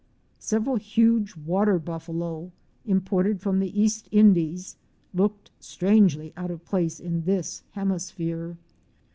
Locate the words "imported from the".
2.87-3.79